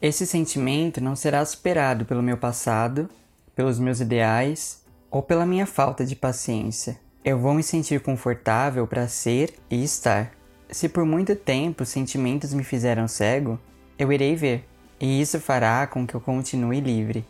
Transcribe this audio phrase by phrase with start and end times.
[0.00, 3.08] Esse sentimento não será superado pelo meu passado,
[3.54, 7.00] pelos meus ideais ou pela minha falta de paciência.
[7.24, 10.32] Eu vou me sentir confortável para ser e estar.
[10.70, 13.58] Se por muito tempo sentimentos me fizeram cego,
[13.98, 14.68] eu irei ver,
[15.00, 17.26] e isso fará com que eu continue livre.